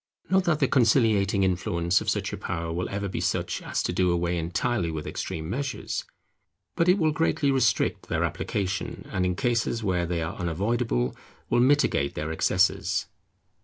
Not 0.31 0.45
that 0.45 0.57
the 0.57 0.67
conciliating 0.67 1.43
influence 1.43 2.01
of 2.01 2.09
such 2.09 2.33
a 2.33 2.37
power 2.37 2.73
will 2.73 2.89
ever 2.89 3.07
be 3.07 3.21
such 3.21 3.61
as 3.61 3.83
to 3.83 3.93
do 3.93 4.11
away 4.11 4.35
entirely 4.35 4.89
with 4.89 5.05
extreme 5.05 5.47
measures; 5.47 6.05
but 6.75 6.89
it 6.89 6.97
will 6.97 7.11
greatly 7.11 7.51
restrict 7.51 8.07
their 8.07 8.23
application, 8.23 9.05
and 9.11 9.27
in 9.27 9.35
cases 9.35 9.83
where 9.83 10.07
they 10.07 10.23
are 10.23 10.37
unavoidable, 10.37 11.15
will 11.51 11.59
mitigate 11.59 12.15
their 12.15 12.31
excesses. 12.31 13.05